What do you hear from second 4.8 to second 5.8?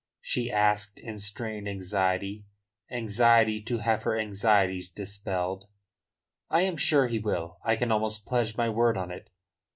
dispelled.